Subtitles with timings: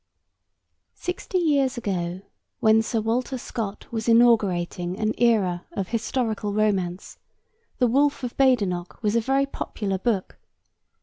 [0.95, 2.21] Sixty years ago,
[2.59, 7.19] when Sir Walter Scott was inaugurating an era of historical romance,
[7.77, 10.39] The Wolfe of Badenoch was a very popular book.